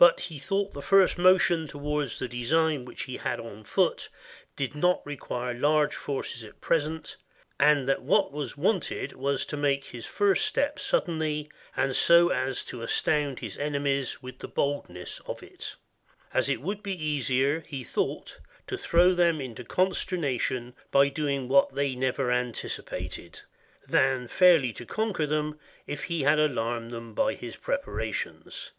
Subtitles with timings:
[0.00, 4.08] But he thought the first motion to wards the design which he had on foot
[4.54, 7.16] did not require large forces at present,
[7.58, 12.62] and that what was wanted was to make this first step suddenly, and so as
[12.66, 15.74] to astound his enemies with the boldness of it;
[16.32, 18.38] as it would be easier, he thought,
[18.68, 23.40] to throw them into consternation by doing what they never anticipated,
[23.84, 25.58] than fairly to conquer them,
[25.88, 28.70] if he had alarmed them by his preparations.